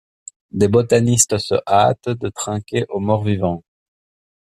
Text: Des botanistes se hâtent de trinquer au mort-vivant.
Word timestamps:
Des 0.49 0.67
botanistes 0.67 1.37
se 1.37 1.53
hâtent 1.67 2.09
de 2.09 2.29
trinquer 2.29 2.87
au 2.89 2.99
mort-vivant. 2.99 3.61